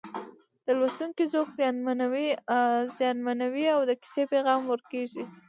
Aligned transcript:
د 0.65 0.67
لوستونکي 0.79 1.23
ذوق 1.33 1.47
زیانمنوي 2.97 3.65
او 3.75 3.79
د 3.89 3.91
کیسې 4.01 4.23
پیغام 4.33 4.61
ورک 4.65 4.85
کېږي 4.93 5.23